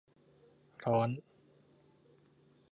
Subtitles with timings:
[0.83, 1.09] ร้อน